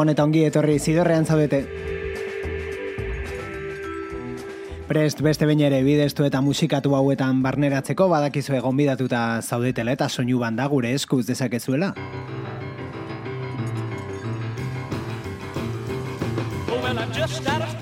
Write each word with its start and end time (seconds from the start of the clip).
Gabon 0.00 0.14
eta 0.14 0.24
ongi 0.24 0.46
etorri 0.48 0.78
zidorrean 0.80 1.26
zaudete. 1.28 1.58
Prest 4.88 5.20
beste 5.20 5.44
bain 5.44 5.60
ere 5.60 5.82
bidestu 5.84 6.24
eta 6.24 6.40
musikatu 6.40 6.94
hauetan 6.96 7.42
barneratzeko 7.44 8.06
badakizu 8.08 8.56
egon 8.62 8.80
bidatuta 8.80 9.20
zaudetela 9.42 9.92
eta 9.92 10.08
soinu 10.08 10.40
banda 10.40 10.64
gure 10.72 10.94
eskuz 10.96 11.26
dezakezuela. 11.28 11.92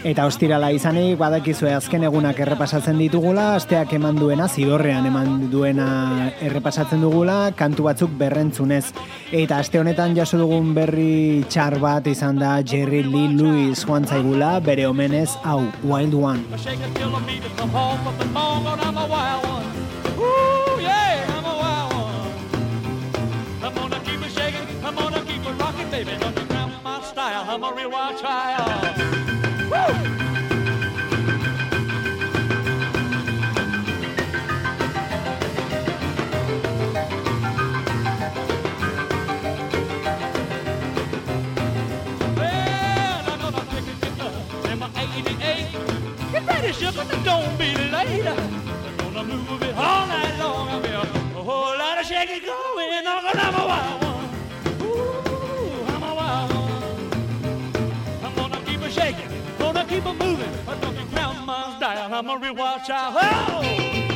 Eta 0.09 0.25
ostirala 0.25 0.71
izanik, 0.73 1.19
badakizue 1.21 1.69
azken 1.77 2.07
egunak 2.09 2.39
errepasatzen 2.41 2.97
ditugula, 2.97 3.43
asteak 3.59 3.91
eman 3.99 4.17
duena, 4.17 4.47
zidorrean 4.49 5.05
eman 5.05 5.51
duena 5.53 5.89
errepasatzen 6.47 7.03
dugula, 7.05 7.51
kantu 7.59 7.85
batzuk 7.91 8.15
berrentzunez. 8.17 8.87
Eta 9.37 9.59
aste 9.61 9.83
honetan 9.83 10.17
jaso 10.17 10.41
dugun 10.41 10.71
berri 10.73 11.45
txar 11.53 11.77
bat 11.83 12.09
izan 12.09 12.41
da 12.41 12.55
Jerry 12.65 13.03
Lee 13.05 13.35
Lewis 13.35 13.85
joan 13.85 14.09
zaigula, 14.09 14.55
bere 14.65 14.87
omenez, 14.89 15.29
hau, 15.45 15.61
Wild 15.85 16.17
One. 16.17 16.41
I'm 27.51 27.65
a 27.65 27.75
real 27.75 27.91
wild 27.91 28.17
child. 28.21 28.68
Sugar, 46.73 47.05
don't 47.25 47.59
be 47.59 47.75
late. 47.75 48.27
I'm 48.27 48.97
gonna 48.99 49.25
move 49.25 49.63
it 49.63 49.75
all 49.75 50.07
night 50.07 50.39
long. 50.39 50.69
I'll 50.69 50.81
be 50.81 50.89
a, 50.89 51.01
a 51.01 51.43
whole 51.43 51.77
lot 51.79 51.99
of 51.99 52.07
shaking 52.07 52.45
going 52.45 53.07
on. 53.07 53.25
I'm 53.27 53.55
a 53.55 53.67
wild 53.67 54.03
one. 54.05 54.29
Ooh, 54.83 55.85
I'm 55.89 56.03
a 56.03 56.15
wild 56.15 56.53
one. 56.53 58.25
I'm 58.25 58.35
gonna 58.35 58.61
keep 58.65 58.83
it 58.83 58.93
shaking, 58.93 59.31
gonna 59.59 59.85
keep 59.85 60.05
it 60.05 60.13
moving. 60.13 60.53
You 60.99 61.07
count 61.15 61.47
my 61.47 61.75
style. 61.77 62.13
I'm 62.13 62.29
a 62.29 62.39
real 62.39 62.55
wild 62.55 62.85
child. 62.85 63.17
Oh! 63.21 64.08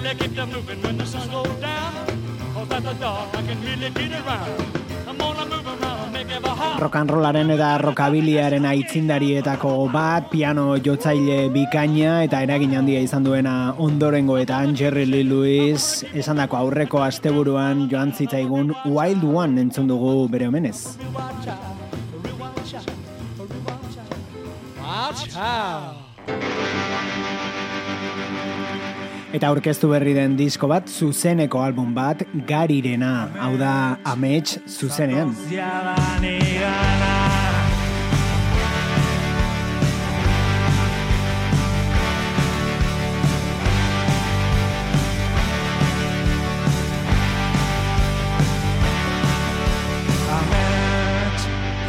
Really 0.00 0.14
keep 0.16 0.34
them 0.34 0.50
moving 0.52 0.82
when 0.82 0.98
the 0.98 1.06
sun 1.06 1.30
goes 1.30 1.48
down. 1.60 1.94
Cause 2.54 2.70
at 2.70 2.84
the 2.84 2.94
dark 2.94 3.34
I 3.34 3.42
can 3.42 3.62
really 3.64 3.90
get 3.90 4.12
around. 4.20 4.62
I'm 5.08 5.18
gonna 5.18 5.46
move 5.46 5.66
around, 5.66 6.12
make 6.12 6.30
every 6.30 6.48
heart. 6.48 6.82
Rock 6.82 6.96
and 6.96 7.10
rollaren 7.10 7.50
eta 7.54 7.78
rockabiliaren 7.78 8.66
aitzindarietako 8.72 9.92
bat, 9.92 10.30
piano 10.30 10.76
jotzaile 10.76 11.48
bikaina 11.54 12.24
eta 12.26 12.42
eragin 12.44 12.74
handia 12.76 13.00
izan 13.00 13.24
duena 13.24 13.74
ondorengoetan 13.78 14.76
Jerry 14.76 15.06
Lee 15.06 15.24
Lewis 15.24 16.04
esan 16.12 16.36
dako 16.42 16.56
aurreko 16.60 17.02
asteburuan 17.06 17.88
joan 17.92 18.12
zitzaigun 18.12 18.74
Wild 18.84 19.24
One 19.24 19.60
entzun 19.64 19.88
dugu 19.88 20.28
bere 20.28 20.48
omenez. 20.48 20.98
Wild 21.14 21.46
Eta 29.36 29.50
aurkeztu 29.52 29.90
berri 29.90 30.14
den 30.16 30.32
disko 30.38 30.64
bat, 30.70 30.86
zuzeneko 30.88 31.60
album 31.60 31.90
bat, 31.92 32.22
garirena, 32.48 33.28
hau 33.36 33.52
da 33.60 33.98
amets 34.08 34.56
zuzenean. 34.64 35.34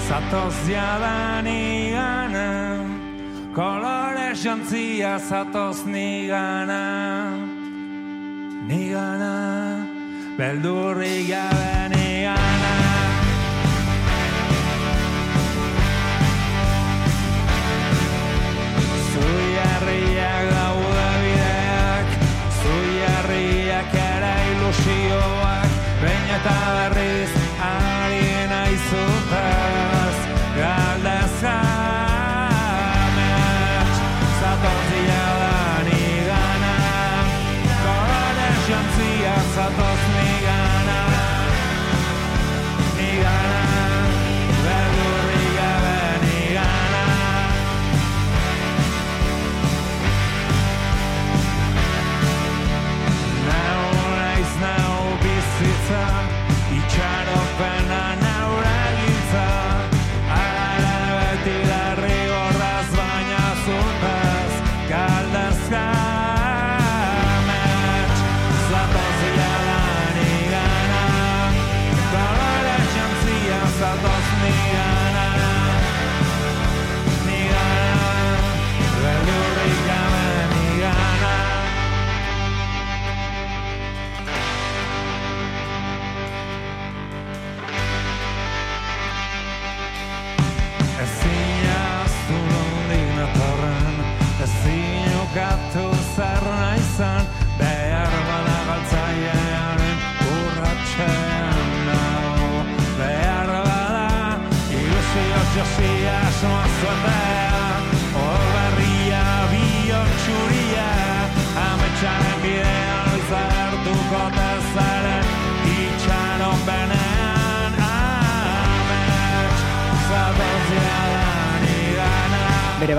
Zatoz 0.07 0.55
jadani 0.67 1.86
gana, 1.86 1.86
kolore 3.57 4.35
jantzia 4.37 5.17
zatoz 5.17 5.79
nigana 5.89 6.83
nigana, 8.67 9.33
beldurri 10.37 11.25
gabe 11.29 11.89
nigana. 11.93 12.73
Zuiarriak 19.11 20.45
daude 20.53 21.09
bideak, 21.23 22.07
zuiarriak 22.61 23.91
baina 26.01 26.35
eta 26.39 26.57
berriz 26.75 27.33
ari 27.71 28.25
naizutaz, 28.53 29.86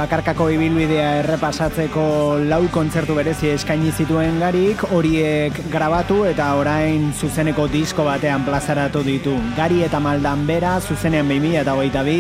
bakarkako 0.09 0.47
ibilbidea 0.55 1.09
errepasatzeko 1.21 2.03
lau 2.49 2.63
kontzertu 2.73 3.13
berezi 3.13 3.51
eskaini 3.53 3.91
zituen 3.93 4.39
garik, 4.41 4.81
horiek 4.97 5.59
grabatu 5.69 6.23
eta 6.25 6.47
orain 6.57 7.11
zuzeneko 7.13 7.67
disko 7.69 8.07
batean 8.07 8.47
plazaratu 8.47 9.03
ditu. 9.05 9.35
Gari 9.59 9.83
eta 9.85 10.01
maldan 10.01 10.47
bera, 10.49 10.79
zuzenean 10.81 11.29
2000 11.29 11.61
eta 11.61 11.75
hogeita 11.77 12.05
bi, 12.09 12.17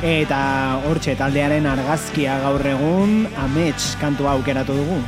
eta 0.00 0.38
hortxe 0.88 1.18
taldearen 1.20 1.68
argazkia 1.68 2.38
gaur 2.46 2.64
egun, 2.72 3.26
amets 3.44 3.92
kantua 4.00 4.32
aukeratu 4.38 4.78
dugu. 4.80 5.02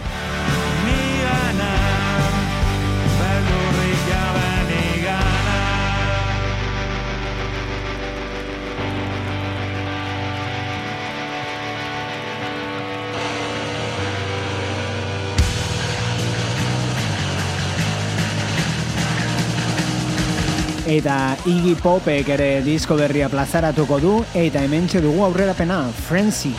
Eta 20.90 21.36
Iggy 21.46 21.76
Popek 21.78 22.32
ere 22.34 22.48
disko 22.66 22.96
berria 22.98 23.28
plazaratuko 23.30 24.00
du 24.02 24.14
eta 24.34 24.64
hementxe 24.66 25.02
dugu 25.04 25.22
aurrerapena 25.28 25.84
Frenzy. 26.08 26.54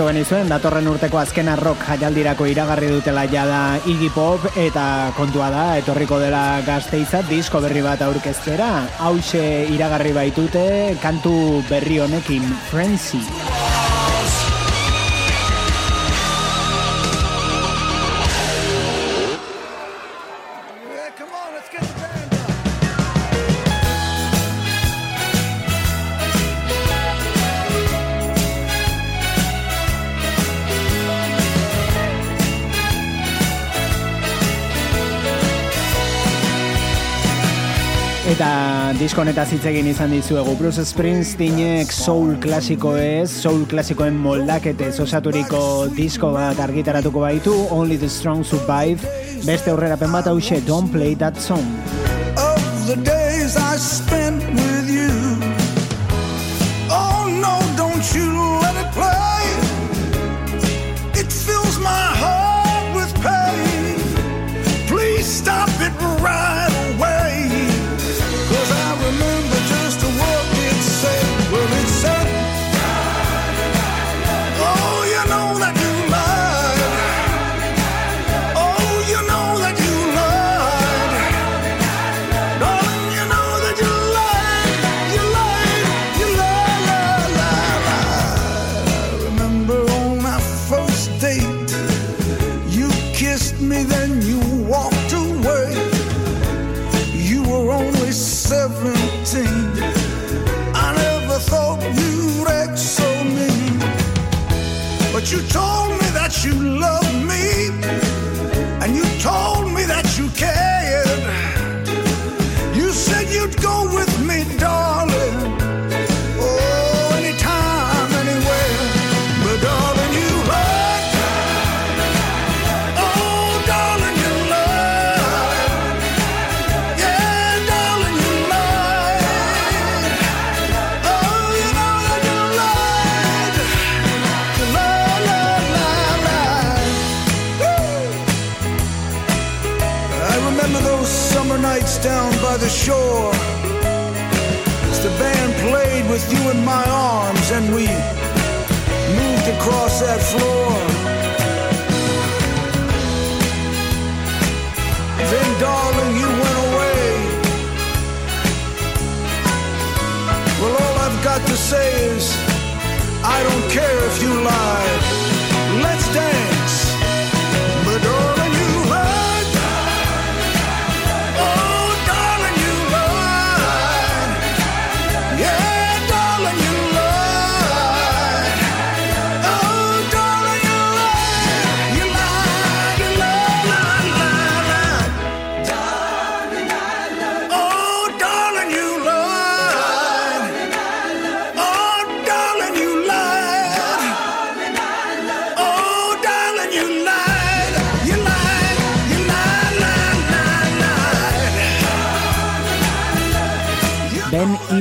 Aipatu 0.00 0.14
genizuen, 0.16 0.48
datorren 0.48 0.86
urteko 0.88 1.18
azkena 1.20 1.56
rock 1.60 1.82
jaialdirako 1.84 2.46
iragarri 2.48 2.88
dutela 2.88 3.26
jada 3.28 3.76
Iggy 3.84 4.08
Pop 4.14 4.46
eta 4.56 5.12
kontua 5.16 5.50
da, 5.52 5.64
etorriko 5.76 6.18
dela 6.22 6.62
gazteiza 6.64 7.20
disko 7.28 7.60
berri 7.60 7.82
bat 7.84 8.00
aurkeztera, 8.06 8.70
hause 8.98 9.44
iragarri 9.68 10.14
baitute 10.16 10.96
kantu 11.02 11.60
berri 11.68 12.00
honekin, 12.00 12.48
Frenzy. 12.70 13.20
Eta 39.00 39.06
diskoneta 39.08 39.44
zitzegin 39.48 39.86
izan 39.88 40.10
dizuegu 40.12 40.52
Bruce 40.58 40.82
Springsteenek 40.84 41.88
soul 41.88 42.34
klasiko 42.36 42.90
ez, 43.00 43.30
soul 43.32 43.62
klasikoen 43.64 44.18
moldakete 44.20 44.90
osaturiko 44.92 45.62
disko 45.96 46.34
bat 46.34 46.60
argitaratuko 46.60 47.22
baitu, 47.24 47.54
Only 47.72 47.96
the 47.96 48.10
Strong 48.12 48.44
Survive, 48.44 49.00
beste 49.46 49.72
aurrera 49.72 49.96
bat 49.96 50.28
hause, 50.28 50.60
Don't 50.66 50.92
Play 50.92 51.14
That 51.14 51.40
Song. 51.40 51.64
Of 52.36 52.60
the 52.88 52.96
days 53.00 53.56
I 53.56 53.78
spent 53.78 54.29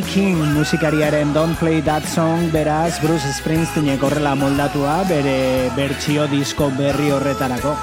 King 0.09 0.41
musikariaren 0.57 1.33
Don't 1.33 1.53
Play 1.59 1.81
That 1.85 2.03
Song 2.03 2.49
beraz 2.49 2.97
Bruce 3.01 3.29
Springsteenek 3.37 4.01
horrela 4.01 4.33
moldatua 4.33 5.03
bere 5.05 5.69
bertsio 5.77 6.25
disko 6.31 6.71
berri 6.73 7.13
horretarako. 7.13 7.75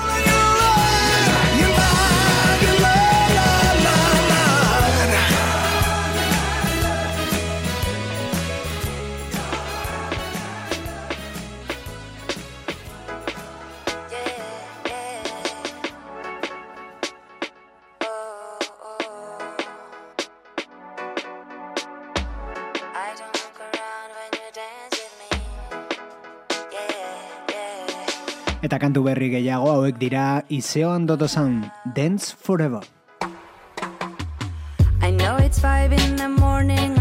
kantu 28.96 29.12
berri 29.12 29.28
gehiago 29.28 29.68
hauek 29.76 29.98
dira 30.00 30.40
izeoan 30.48 31.04
dotozan 31.04 31.68
Dance 31.92 32.32
Forever. 32.32 32.80
I 35.02 35.10
know 35.12 35.36
it's 35.36 35.60
five 35.60 35.92
in 35.92 36.16
the 36.16 36.32
morning 36.32 36.95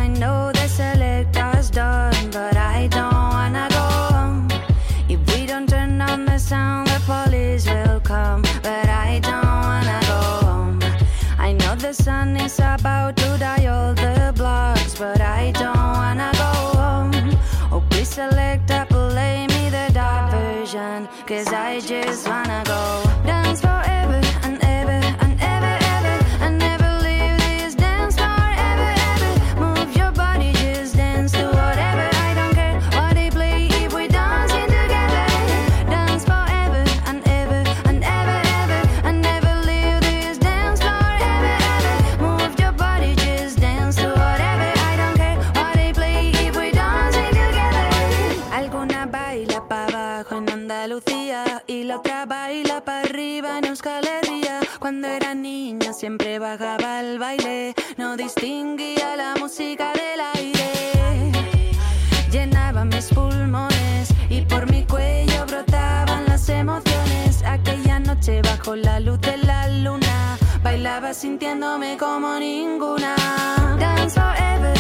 bajo 68.66 68.76
la 68.76 69.00
luz 69.00 69.20
de 69.22 69.38
la 69.38 69.68
luna. 69.68 70.38
Bailaba 70.64 71.14
sintiéndome 71.14 71.98
como 71.98 72.40
ninguna. 72.40 73.16
Dance 73.80 74.20
forever. 74.20 74.75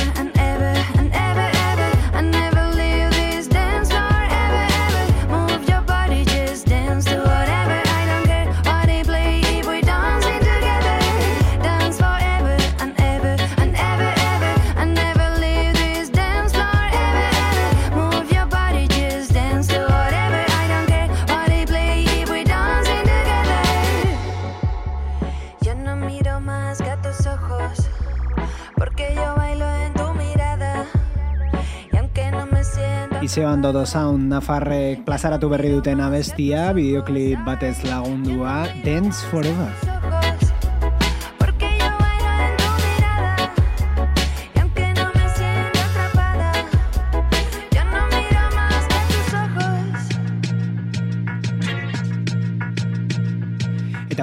Zeon 33.36 33.60
Dodo 33.60 33.84
Sound 33.84 34.32
Nafarrek 34.32 35.01
plazaratu 35.04 35.50
berri 35.51 35.74
duten 35.74 36.00
abestia, 36.00 36.70
bideoklip 36.72 37.44
batez 37.44 37.84
lagundua, 37.84 38.63
Dance 38.88 38.88
Dance 38.88 39.27
Forever. 39.27 39.95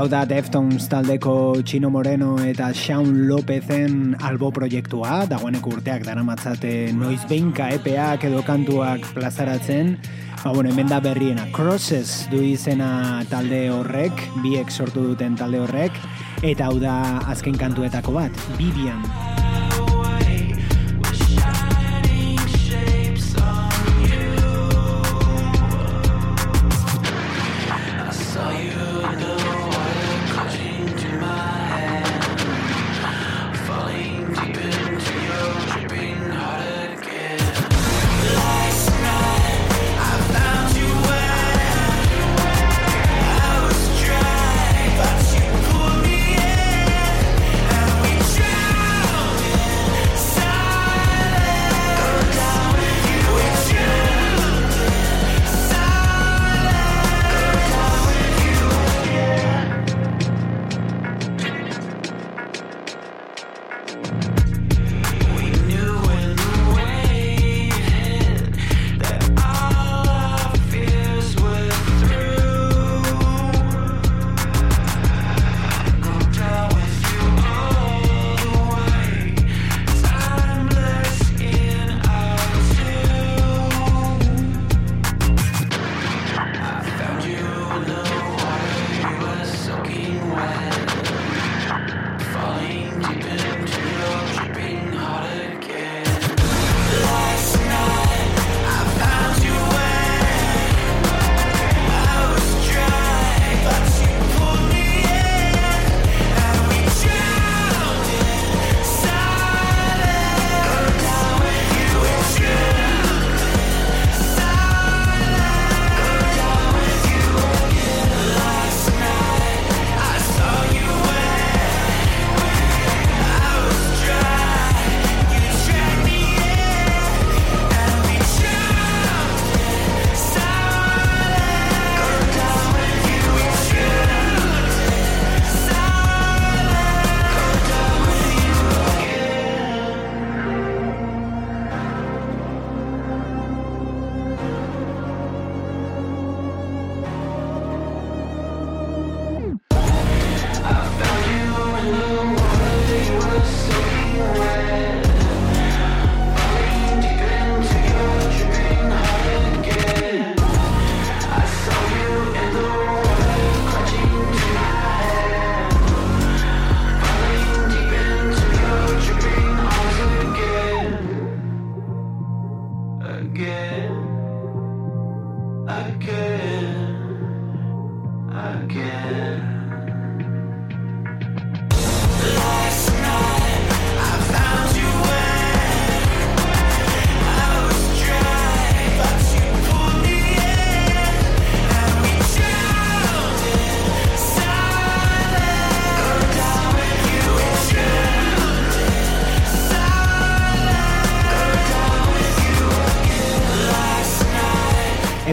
Hau 0.02 0.08
da 0.10 0.24
Deftones 0.26 0.88
taldeko 0.90 1.62
Chino 1.62 1.86
Moreno 1.88 2.32
eta 2.42 2.72
Shaun 2.74 3.28
Lopezen 3.28 4.16
albo 4.26 4.48
proiektua, 4.50 5.28
dagoeneko 5.30 5.76
urteak 5.76 6.02
dara 6.02 6.24
matzate 6.26 6.72
noiz 6.90 7.20
behinka 7.30 7.68
epeak 7.76 8.26
edo 8.26 8.42
kantuak 8.42 9.06
plazaratzen. 9.14 9.92
Ba, 10.42 10.50
bueno, 10.50 10.72
hemen 10.72 10.90
da 10.90 10.98
berriena, 10.98 11.46
Crosses 11.54 12.26
du 12.32 12.42
izena 12.42 13.22
talde 13.30 13.68
horrek, 13.70 14.26
biek 14.42 14.74
sortu 14.74 15.06
duten 15.12 15.38
talde 15.38 15.62
horrek, 15.62 16.02
eta 16.42 16.66
hau 16.66 16.82
da 16.82 16.96
azken 17.30 17.54
kantuetako 17.62 18.18
bat, 18.18 18.42
Vivian. 18.58 19.06
Vivian. 19.06 19.41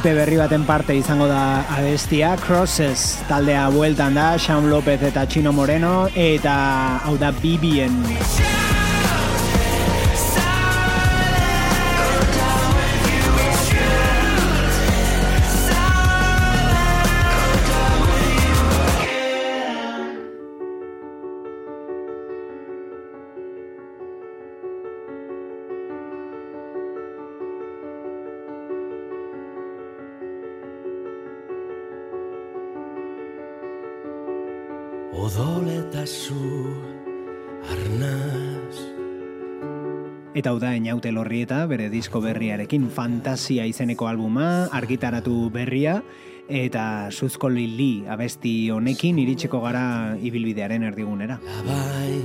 Epe 0.09 0.17
berri 0.17 0.37
baten 0.41 0.63
parte 0.65 0.95
izango 0.97 1.27
da 1.29 1.61
abestia. 1.69 2.31
Crosses 2.41 3.19
taldea 3.29 3.67
bueltan 3.69 4.17
da 4.17 4.31
Sean 4.41 4.65
Lopez 4.71 4.97
eta 5.05 5.27
Chino 5.29 5.53
Moreno 5.53 6.07
eta 6.17 6.55
hau 7.05 7.13
da 7.21 7.29
Bibien 7.29 8.01
Eta 40.39 40.53
hau 40.53 40.59
da 40.61 40.69
inaute 40.71 41.11
lorri 41.11 41.41
eta 41.43 41.65
bere 41.67 41.89
disko 41.91 42.21
berriarekin 42.23 42.85
fantasia 42.95 43.65
izeneko 43.67 44.07
albuma 44.07 44.69
argitaratu 44.71 45.33
berria 45.51 45.97
eta 46.47 46.83
suzko 47.11 47.49
lili 47.51 48.05
abesti 48.07 48.53
honekin 48.71 49.19
iritsiko 49.19 49.59
gara 49.59 50.15
ibilbidearen 50.15 50.85
erdigunera. 50.87 51.41
Labai, 51.43 52.15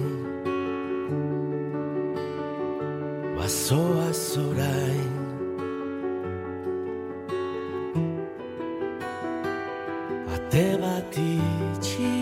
basoa 3.35 4.07
zorain, 4.14 5.11
ate 10.38 10.64
bat 10.87 11.18
itxi, 11.24 12.14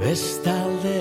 bestaldean 0.00 0.99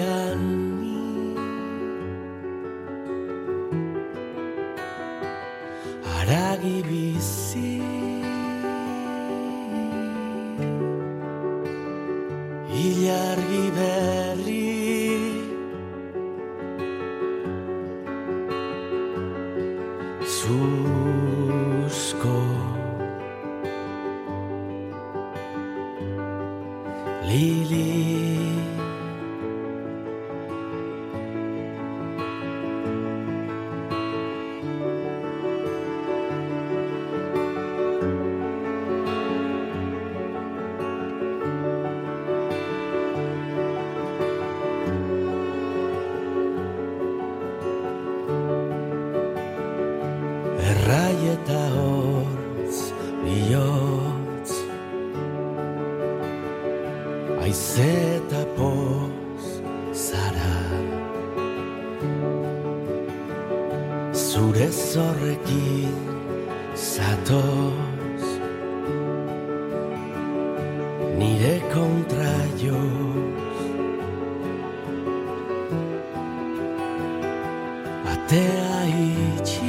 de 78.29 78.47
aici 78.81 79.59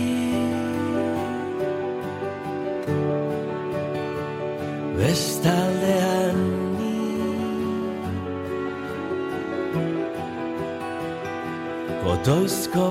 Vesta 4.97 5.59
de 5.81 5.95
ani 6.27 6.61
Cu 12.73 12.91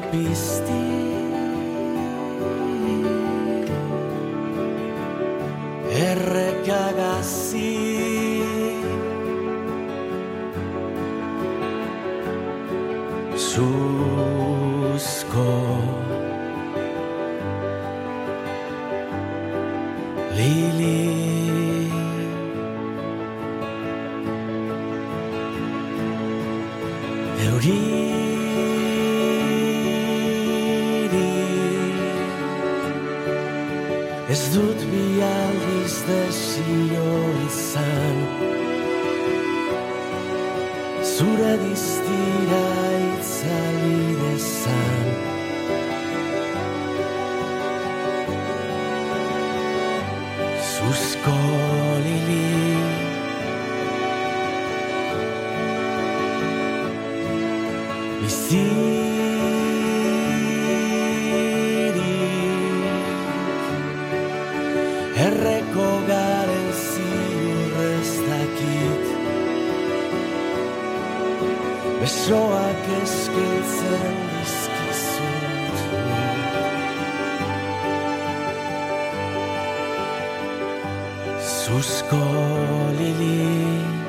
Jesus 81.70 82.02
Galilei 82.10 84.09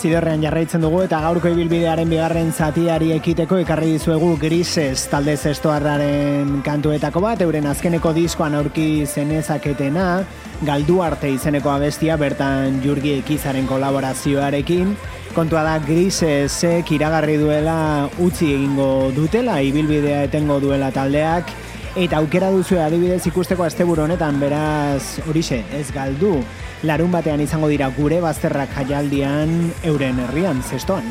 Zidorrean 0.00 0.40
jarraitzen 0.40 0.80
dugu 0.80 1.02
eta 1.04 1.18
gaurko 1.20 1.50
ibilbidearen 1.52 2.08
bigarren 2.08 2.54
zatiari 2.56 3.10
ekiteko 3.12 3.58
ekarri 3.60 3.90
dizuegu 3.98 4.30
Grises 4.40 5.02
talde 5.12 5.34
zestoarraren 5.36 6.62
kantuetako 6.64 7.20
bat, 7.20 7.42
euren 7.44 7.68
azkeneko 7.68 8.14
diskoan 8.16 8.56
aurki 8.56 9.04
zenezaketena, 9.04 10.06
galdu 10.64 11.02
arte 11.04 11.28
izeneko 11.34 11.74
abestia 11.74 12.16
bertan 12.16 12.80
jurgi 12.80 13.18
ekizaren 13.18 13.68
kolaborazioarekin, 13.68 14.94
kontua 15.36 15.66
da 15.68 15.76
Grisesek 15.84 16.94
iragarri 16.96 17.36
duela 17.42 18.08
utzi 18.24 18.54
egingo 18.54 19.10
dutela, 19.12 19.58
ibilbidea 19.60 20.24
etengo 20.30 20.62
duela 20.64 20.88
taldeak, 20.96 21.52
eta 22.00 22.24
aukera 22.24 22.48
duzu 22.56 22.80
adibidez 22.80 23.20
ikusteko 23.28 23.68
asteburu 23.68 24.08
honetan, 24.08 24.40
beraz 24.40 25.20
horixe, 25.28 25.60
ez 25.76 25.90
galdu 25.92 26.38
larun 26.82 27.12
batean 27.12 27.40
izango 27.44 27.68
dira 27.68 27.90
gure 27.96 28.20
bazterrak 28.24 28.72
jaialdian 28.78 29.72
euren 29.84 30.20
herrian 30.26 30.62
zestoan. 30.62 31.04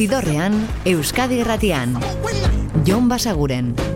Zidorrean, 0.00 0.54
Euskadi 0.88 1.42
Erratian, 1.44 1.92
Jon 2.88 3.10
Basaguren. 3.12 3.89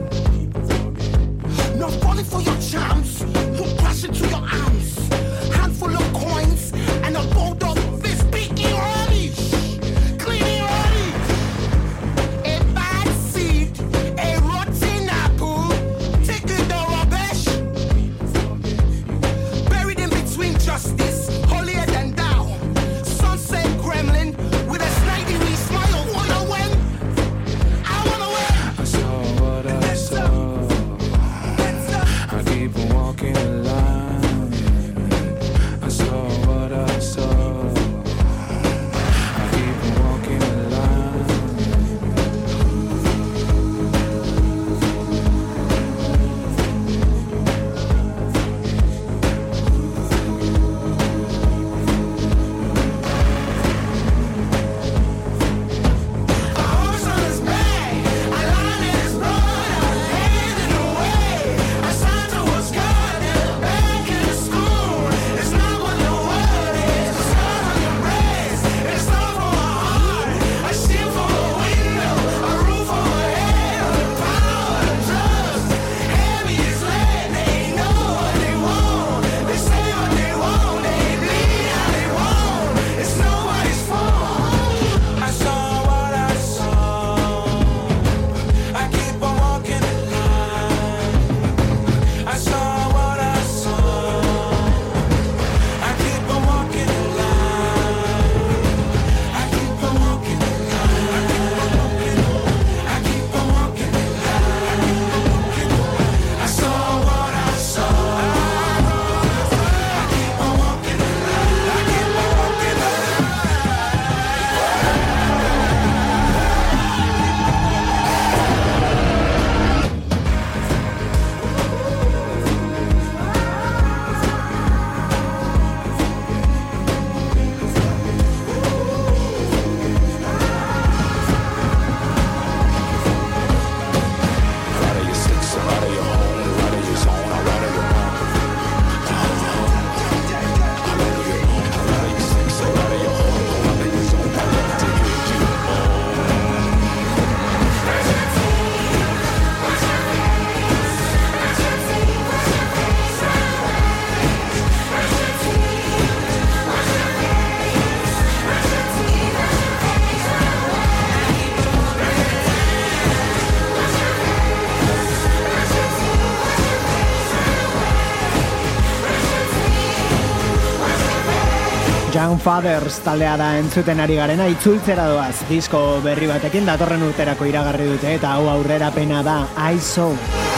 Fathers 172.45 172.99
taldea 173.01 173.39
da 173.41 173.47
entzuten 173.57 174.03
ari 174.05 174.19
garena 174.21 174.45
itzultzera 174.53 175.07
doaz 175.09 175.47
disko 175.49 175.81
berri 176.05 176.29
batekin 176.29 176.69
datorren 176.69 177.07
urterako 177.09 177.49
iragarri 177.49 177.89
dute 177.95 178.13
eta 178.19 178.37
hau 178.37 178.51
aurrera 178.53 178.93
pena 178.93 179.23
da 179.25 179.39
I 179.57 179.81
Saw. 179.81 180.54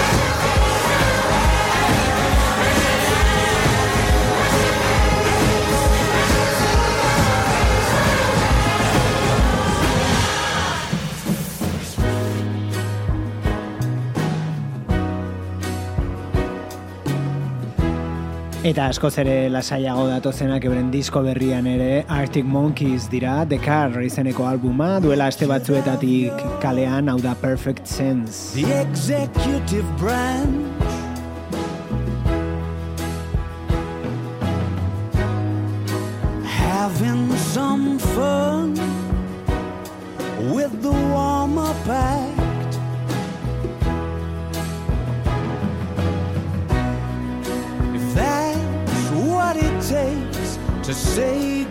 Eta 18.66 18.88
askoz 18.90 19.12
ere 19.22 19.35
lasaiago 19.46 20.09
datozenak 20.11 20.64
euren 20.66 20.88
disko 20.90 21.20
berrian 21.22 21.68
ere 21.70 22.00
Arctic 22.11 22.48
Monkeys 22.50 23.07
dira 23.12 23.37
The 23.46 23.61
Car 23.62 23.94
izeneko 24.02 24.48
albuma 24.50 24.96
duela 25.05 25.29
este 25.31 25.46
batzuetatik 25.46 26.42
kalean 26.64 27.12
hau 27.12 27.20
da 27.22 27.37
Perfect 27.38 27.87
Sense. 27.87 28.59
The 28.59 28.81
executive 28.81 29.87
branch 30.02 30.75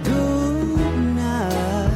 good 0.03 0.97
night. 1.15 1.91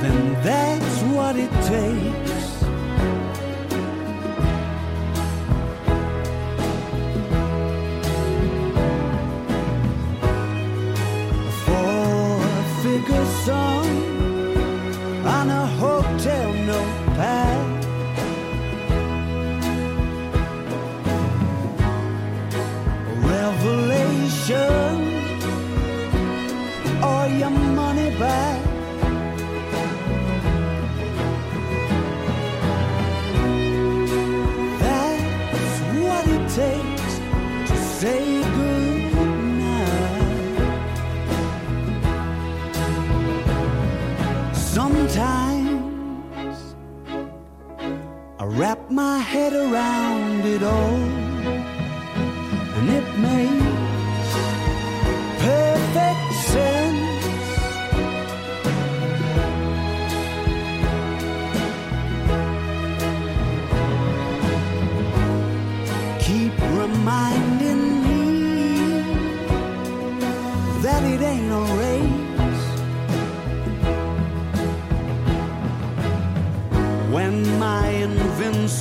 Then 0.00 0.18
that's 0.42 1.02
what 1.14 1.36
it 1.36 1.52
takes. 1.72 2.34
Figure 12.82 13.26
song. 13.46 13.83
My 48.94 49.18
head 49.18 49.52
around 49.52 50.46
it 50.46 50.62
all, 50.62 51.13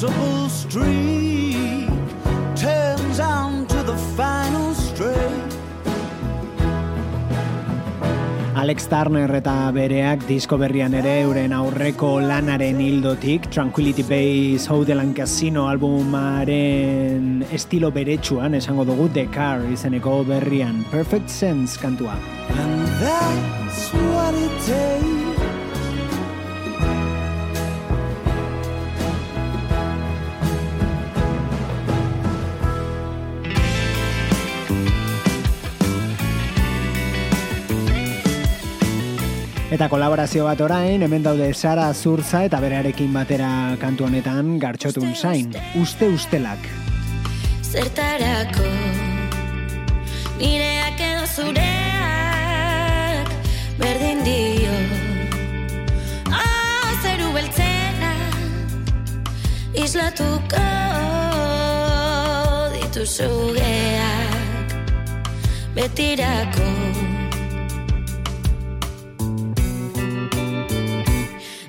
invincible 0.03 0.49
streak 0.49 1.87
turns 2.55 3.19
on 3.19 3.65
to 3.67 3.83
the 3.83 3.95
final 4.15 4.73
straight. 4.73 5.31
Alex 8.55 8.87
Turner 8.87 9.31
eta 9.35 9.71
bereak 9.75 10.27
disko 10.27 10.57
berrian 10.61 10.93
ere 10.93 11.23
euren 11.23 11.53
aurreko 11.53 12.19
lanaren 12.21 12.79
hildotik 12.79 13.49
Tranquility 13.49 14.03
Base 14.03 14.67
Hotel 14.69 14.99
and 14.99 15.15
Casino 15.15 15.67
albumaren 15.67 17.43
estilo 17.51 17.91
beretsuan 17.91 18.55
esango 18.55 18.85
dugu 18.85 19.09
The 19.13 19.27
Car 19.27 19.65
izeneko 19.71 20.23
berrian 20.27 20.85
Perfect 20.91 21.29
Sense 21.29 21.77
kantua. 21.77 22.15
And 22.59 22.87
that's 23.01 23.89
what 23.93 24.35
it 24.35 24.51
takes. 24.67 25.12
Eta 39.73 39.87
kolaborazio 39.89 40.43
bat 40.45 40.59
orain, 40.61 41.01
hemen 41.01 41.23
daude 41.25 41.47
Sara 41.57 41.87
Zurza 41.97 42.43
eta 42.45 42.59
berearekin 42.61 43.09
batera 43.15 43.73
kantu 43.81 44.05
honetan 44.05 44.59
gartxotun 44.61 45.15
zain, 45.17 45.49
uste 45.81 46.05
ustelak. 46.13 46.61
Zertarako 47.65 48.69
Nireak 50.37 51.01
edo 51.01 51.25
zureak 51.25 51.57
Berdin 53.79 54.21
dio. 54.27 54.75
Oh, 56.29 56.91
zeru 57.01 57.31
beltzena 57.33 58.13
Islatuko 59.73 60.61
Dituzu 62.75 63.57
geak. 63.57 64.77
Betirako 65.73 66.69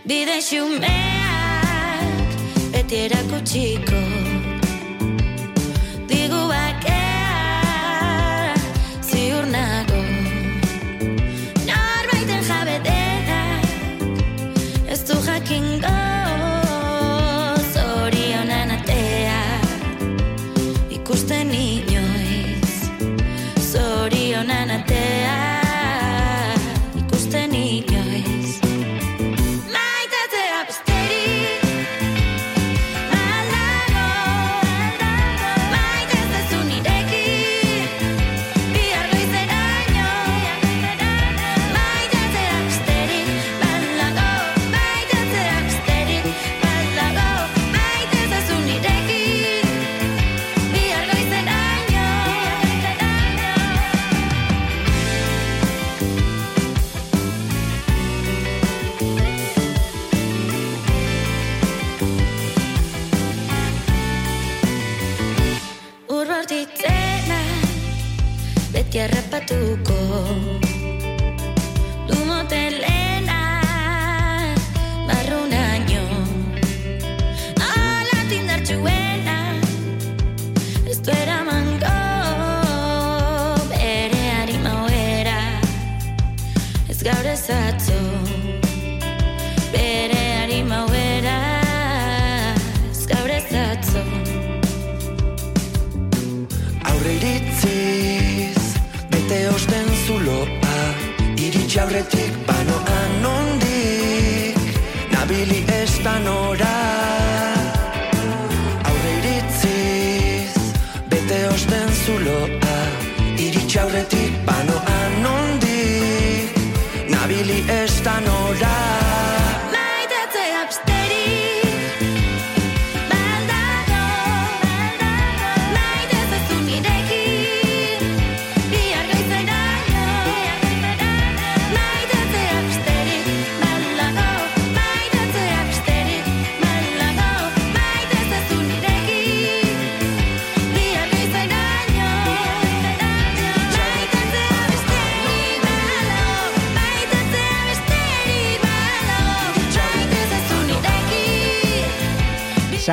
Bide 0.04 0.36
xumeak 0.44 2.28
Beti 2.72 2.96
erakutsiko 3.04 4.00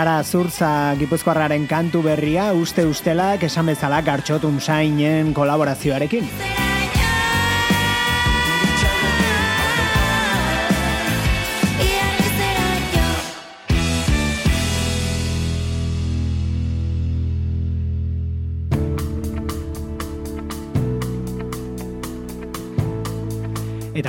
Sara 0.02 0.24
Zurza 0.26 0.96
Gipuzkoarraren 0.98 1.68
kantu 1.70 2.00
berria 2.08 2.48
uste 2.58 2.88
ustelak 2.90 3.46
esan 3.46 3.70
bezala 3.70 4.00
gartxotun 4.08 4.58
zainen 4.58 5.30
kolaborazioarekin. 5.38 6.26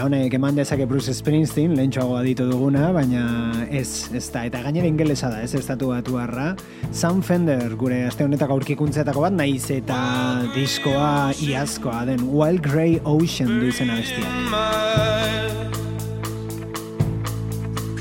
Eta 0.03 0.09
honek 0.11 0.33
eman 0.35 0.57
dezake 0.59 0.83
Bruce 0.91 1.13
Springsteen, 1.15 1.77
lehentxoago 1.79 2.17
aditu 2.19 2.43
duguna, 2.49 2.89
baina 2.91 3.21
ez, 3.71 4.09
ez 4.11 4.25
da. 4.35 4.41
Eta 4.49 4.59
gainera 4.65 4.89
ingelesa 4.91 5.31
da, 5.31 5.39
ez 5.47 5.55
estatu 5.55 5.93
batu 5.93 6.19
harra. 6.19 6.57
Sam 6.91 7.21
Fender, 7.23 7.77
gure 7.79 8.01
aste 8.09 8.27
honetako 8.27 8.57
aurkikuntzetako 8.59 9.23
bat, 9.23 9.37
naiz 9.39 9.71
eta 9.71 10.01
diskoa 10.57 11.31
iazkoa 11.47 12.03
den 12.11 12.27
Wild 12.33 12.67
Grey 12.67 12.99
Ocean 13.05 13.61
du 13.61 13.71
izena 13.71 14.01
bestia. 14.01 14.27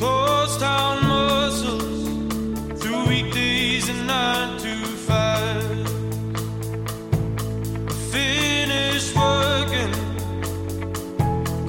Closed 0.02 0.58
down 0.58 1.02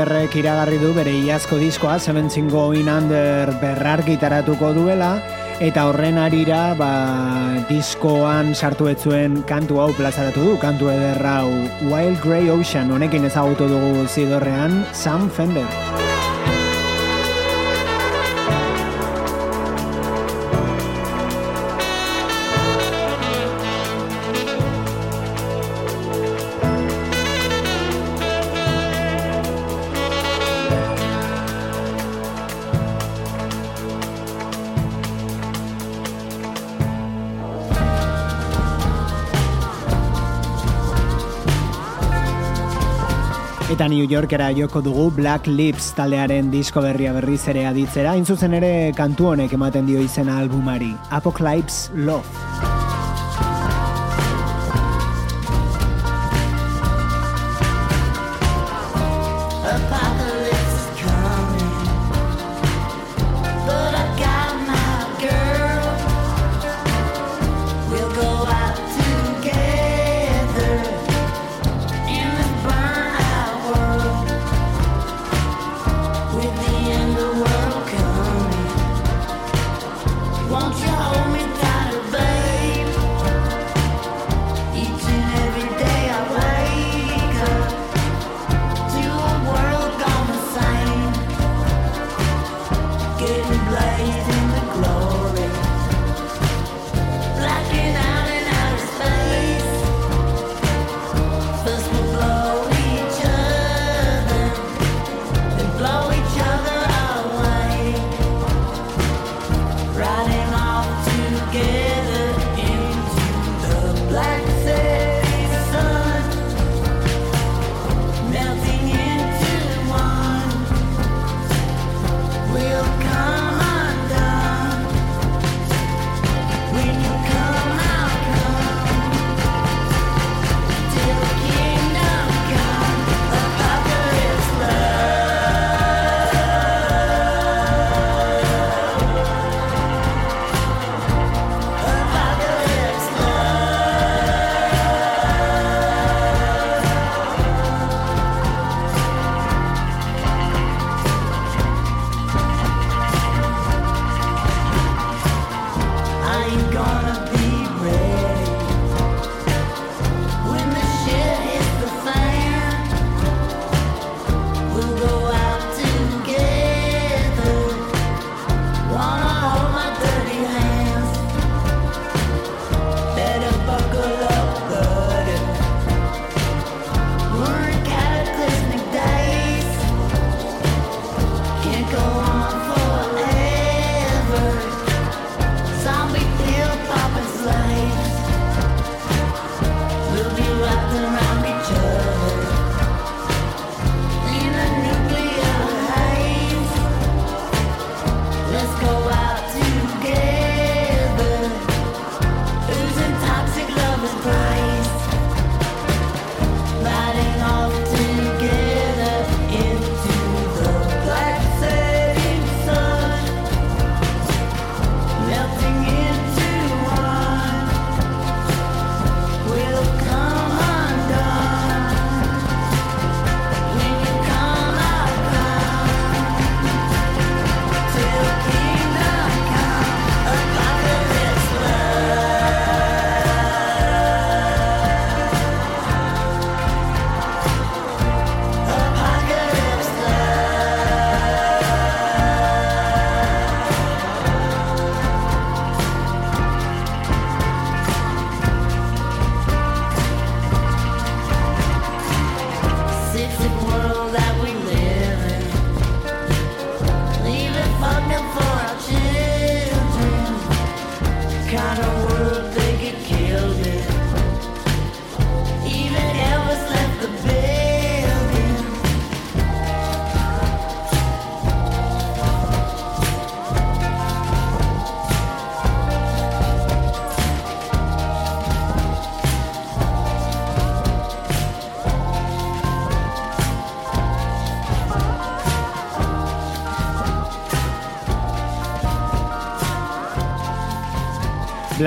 Fenderrek 0.00 0.32
iragarri 0.40 0.78
du 0.80 0.94
bere 0.96 1.12
iazko 1.12 1.58
diskoa 1.60 1.98
Seventeen 2.00 2.46
Going 2.48 2.88
Under 2.88 3.50
berrar 3.60 4.00
gitaratuko 4.06 4.70
duela 4.72 5.10
eta 5.60 5.84
horren 5.90 6.16
arira 6.16 6.72
ba, 6.78 6.88
diskoan 7.68 8.54
sartu 8.54 8.88
etzuen 8.88 9.42
kantu 9.44 9.82
hau 9.84 9.90
plazaratu 9.98 10.46
du, 10.46 10.54
kantu 10.62 10.88
ederra 10.88 11.42
hau 11.42 11.52
Wild 11.92 12.16
Grey 12.24 12.48
Ocean 12.48 12.96
honekin 12.96 13.28
ezagutu 13.28 13.68
dugu 13.68 14.06
zidorrean 14.08 14.86
Sam 14.96 15.28
Fender. 15.28 15.68
New 44.00 44.08
Yorkera 44.08 44.50
joko 44.56 44.80
dugu 44.80 45.10
Black 45.12 45.44
Lips 45.46 45.90
taldearen 45.92 46.48
disko 46.54 46.80
berria 46.80 47.12
berriz 47.12 47.42
ere 47.52 47.66
aditzera, 47.68 48.16
zuzen 48.24 48.56
ere 48.56 48.72
kantu 48.96 49.28
honek 49.34 49.52
ematen 49.60 49.90
dio 49.92 50.00
izena 50.00 50.38
albumari, 50.40 50.94
Apocalypse 51.20 51.92
Love. 52.08 52.39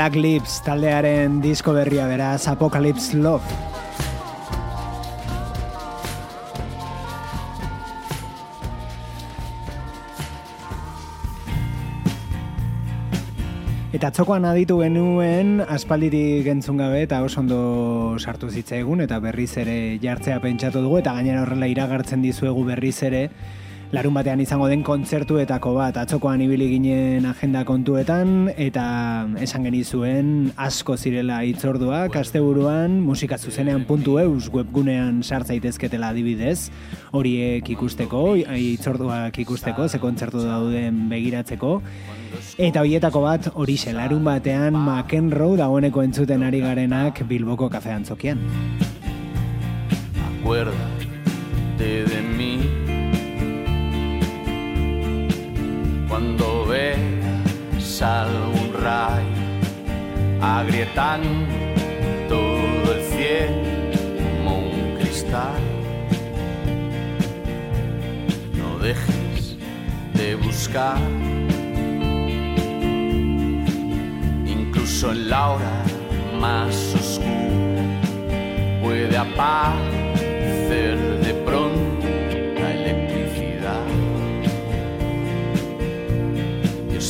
Black 0.04 0.18
Lips 0.20 0.58
taldearen 0.66 1.38
disko 1.40 1.72
berria 1.72 2.04
beraz 2.10 2.50
Apocalypse 2.52 3.16
Love. 3.16 3.48
Eta 13.96 14.12
txokoan 14.12 14.44
aditu 14.44 14.82
genuen 14.82 15.62
aspaldirik 15.64 16.52
entzun 16.52 16.84
gabe 16.84 17.06
eta 17.08 17.24
oso 17.24 17.40
ondo 17.40 18.20
sartu 18.20 18.52
zitzaigun 18.52 19.08
eta 19.08 19.24
berriz 19.24 19.54
ere 19.64 20.02
jartzea 20.04 20.44
pentsatu 20.44 20.84
dugu 20.84 21.00
eta 21.00 21.16
gainera 21.16 21.46
horrela 21.48 21.72
iragartzen 21.72 22.28
dizuegu 22.28 22.68
berriz 22.68 22.98
ere 23.08 23.30
larun 23.94 24.16
batean 24.18 24.42
izango 24.42 24.66
den 24.72 24.82
kontzertuetako 24.82 25.76
bat 25.76 26.00
atzokoan 26.02 26.42
ibili 26.42 26.66
ginen 26.72 27.28
agenda 27.30 27.62
kontuetan 27.62 28.48
eta 28.58 28.86
esan 29.46 29.68
genizuen 29.68 30.32
asko 30.58 30.96
zirela 30.98 31.44
itzorduak 31.46 32.18
asteburuan 32.18 32.96
musika 33.06 33.38
zuzenean 33.38 33.86
puntu 33.86 34.18
eus 34.18 34.50
webgunean 34.50 35.22
sartzaitezketela 35.22 36.10
adibidez 36.10 36.72
horiek 37.14 37.70
ikusteko 37.76 38.24
itzorduak 38.42 39.38
ikusteko 39.46 39.88
ze 39.88 40.02
kontzertu 40.02 40.42
dauden 40.42 41.06
begiratzeko. 41.14 41.76
Eta 42.58 42.82
hoietako 42.82 43.22
bat 43.22 43.52
hori 43.54 43.78
larun 43.94 44.24
batean 44.26 44.74
McEnroe 44.74 45.58
dagoeneko 45.58 46.02
entzuten 46.02 46.42
ari 46.42 46.62
garenak 46.62 47.22
Bilboko 47.28 47.70
kafean 47.70 48.06
zokian 48.06 48.40
Acuérdate 50.42 52.06
de 52.10 52.22
mí 52.38 52.63
cuando 56.14 56.68
ves 56.68 58.00
algún 58.04 58.72
rayo 58.80 59.26
agrietan 60.40 61.22
todo 62.30 62.94
el 62.94 63.02
cielo 63.02 63.56
como 64.22 64.60
un 64.60 64.96
cristal. 65.00 65.60
No 68.54 68.78
dejes 68.78 69.58
de 70.14 70.36
buscar, 70.36 71.00
incluso 74.46 75.14
en 75.14 75.30
la 75.32 75.50
hora 75.50 75.84
más 76.40 76.94
oscura 76.94 77.86
puede 78.84 79.18
aparecer 79.18 80.96
de 81.26 81.34
pronto 81.44 81.73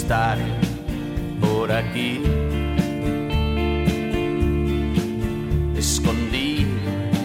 estaré 0.03 0.43
por 1.39 1.71
aquí, 1.71 2.21
escondido 5.77 6.71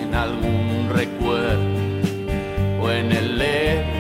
en 0.03 0.15
algún 0.15 0.89
recuerdo 0.93 1.67
o 2.81 2.91
en 2.91 3.11
el 3.11 3.39
movimiento 3.39 3.98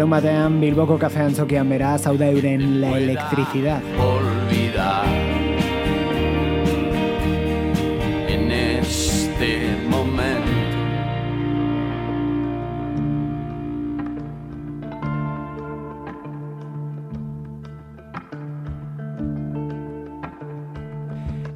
larun 0.00 0.12
batean 0.16 0.60
Bilboko 0.62 0.96
kafean 0.98 1.34
zokian 1.36 1.68
bera, 1.68 1.98
zauda 1.98 2.30
euren 2.32 2.80
la 2.80 2.96
electricidad. 2.96 3.82
Olvidar 4.00 5.29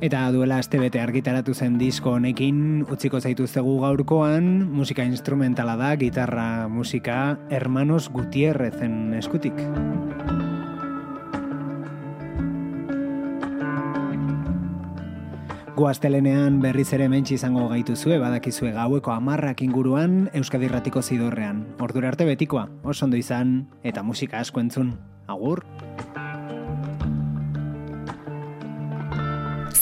Eta 0.04 0.26
duela 0.28 0.58
aste 0.60 0.76
bete 0.76 1.00
argitaratu 1.00 1.54
zen 1.56 1.78
disko 1.80 2.10
honekin 2.18 2.82
utziko 2.92 3.22
zaituztegu 3.24 3.78
gaurkoan, 3.80 4.66
musika 4.68 5.06
instrumentala 5.08 5.78
da, 5.80 5.94
gitarra 5.96 6.68
musika 6.68 7.38
Hermanos 7.48 8.10
Gutierrezen 8.12 9.14
eskutik. 9.16 9.56
Goaztelenean 15.74 16.60
berriz 16.60 16.90
ere 16.92 17.08
mentsi 17.08 17.38
izango 17.38 17.64
gaituzue, 17.72 18.20
badakizue 18.20 18.76
gaueko 18.76 19.16
amarrak 19.16 19.64
inguruan 19.64 20.28
Euskadirratiko 20.36 21.00
zidorrean. 21.00 21.64
Ordura 21.80 22.12
arte 22.12 22.28
betikoa, 22.28 22.68
oso 22.84 23.08
ondo 23.08 23.16
izan, 23.16 23.62
eta 23.82 24.04
musika 24.04 24.44
asko 24.44 24.60
entzun. 24.60 24.98
Agur! 25.32 25.64